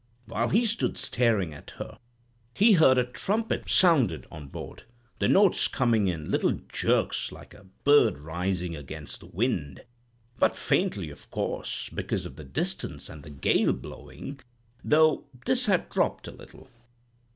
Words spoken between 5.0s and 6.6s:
the notes coming in little